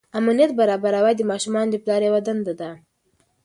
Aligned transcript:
امنیت 0.19 0.51
برابروي 0.59 1.13
د 1.17 1.21
ماشومانو 1.31 1.69
د 1.71 1.75
پلار 1.83 2.01
یوه 2.07 2.19
دنده 2.27 2.53
ده. 2.59 2.71